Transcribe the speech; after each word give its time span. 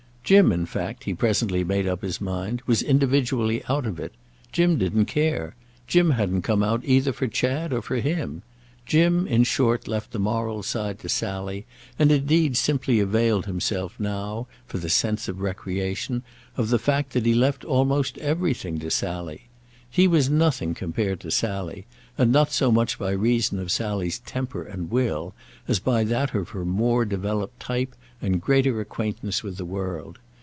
Jim 0.23 0.49
in 0.53 0.65
fact, 0.65 1.03
he 1.03 1.13
presently 1.13 1.61
made 1.61 1.85
up 1.85 2.01
his 2.01 2.21
mind, 2.21 2.61
was 2.65 2.81
individually 2.81 3.61
out 3.67 3.85
of 3.85 3.99
it; 3.99 4.13
Jim 4.53 4.77
didn't 4.77 5.03
care; 5.07 5.55
Jim 5.87 6.11
hadn't 6.11 6.43
come 6.43 6.63
out 6.63 6.79
either 6.85 7.11
for 7.11 7.27
Chad 7.27 7.73
or 7.73 7.81
for 7.81 7.97
him; 7.97 8.41
Jim 8.85 9.27
in 9.27 9.43
short 9.43 9.89
left 9.89 10.11
the 10.13 10.19
moral 10.19 10.63
side 10.63 10.97
to 10.99 11.09
Sally 11.09 11.65
and 11.99 12.13
indeed 12.13 12.55
simply 12.55 13.01
availed 13.01 13.45
himself 13.45 13.99
now, 13.99 14.47
for 14.65 14.77
the 14.77 14.89
sense 14.89 15.27
of 15.27 15.41
recreation, 15.41 16.23
of 16.55 16.69
the 16.69 16.79
fact 16.79 17.11
that 17.11 17.25
he 17.25 17.33
left 17.33 17.65
almost 17.65 18.17
everything 18.19 18.79
to 18.79 18.89
Sally. 18.89 19.47
He 19.93 20.07
was 20.07 20.29
nothing 20.29 20.73
compared 20.73 21.19
to 21.19 21.31
Sally, 21.31 21.85
and 22.17 22.31
not 22.31 22.53
so 22.53 22.71
much 22.71 22.97
by 22.97 23.11
reason 23.11 23.59
of 23.59 23.71
Sally's 23.71 24.19
temper 24.19 24.63
and 24.63 24.89
will 24.89 25.33
as 25.67 25.79
by 25.79 26.05
that 26.05 26.33
of 26.33 26.49
her 26.49 26.63
more 26.63 27.03
developed 27.03 27.59
type 27.59 27.93
and 28.21 28.39
greater 28.41 28.79
acquaintance 28.79 29.43
with 29.43 29.57
the 29.57 29.65
world. 29.65 30.17